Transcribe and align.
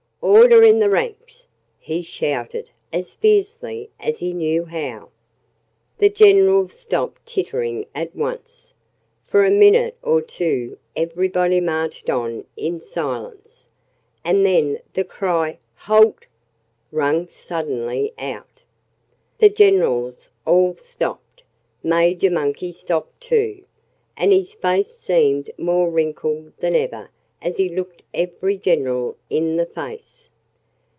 "Order 0.23 0.63
in 0.63 0.77
the 0.79 0.89
ranks!" 0.89 1.47
he 1.79 2.01
shouted 2.03 2.69
as 2.93 3.13
fiercely 3.15 3.89
as 3.99 4.19
he 4.19 4.33
knew 4.33 4.63
how. 4.65 5.09
The 5.97 6.09
generals 6.09 6.73
stopped 6.73 7.25
tittering 7.25 7.85
at 7.95 8.15
once. 8.15 8.73
For 9.25 9.43
a 9.45 9.49
minute 9.51 9.97
or 10.03 10.21
two 10.21 10.77
everybody 10.95 11.59
marched 11.59 12.09
on 12.09 12.45
in 12.55 12.79
silence. 12.79 13.67
And 14.23 14.45
then 14.45 14.79
the 14.93 15.03
cry, 15.03 15.57
"Halt!" 15.73 16.25
rang 16.91 17.27
suddenly 17.27 18.13
out. 18.19 18.61
The 19.39 19.49
generals 19.49 20.29
all 20.45 20.75
stopped. 20.75 21.43
Major 21.83 22.29
Monkey 22.31 22.71
stopped, 22.71 23.19
too. 23.21 23.65
And 24.15 24.31
his 24.31 24.53
face 24.53 24.91
seemed 24.93 25.49
more 25.57 25.89
wrinkled 25.89 26.53
than 26.59 26.75
ever 26.75 27.09
as 27.43 27.57
he 27.57 27.67
looked 27.69 28.03
every 28.13 28.55
general 28.55 29.17
in 29.27 29.55
the 29.55 29.65
face. 29.65 30.27